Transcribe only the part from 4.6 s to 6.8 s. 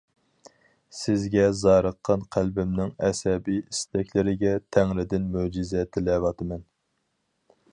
تەڭرىدىن مۆجىزە تىلەۋاتىمەن!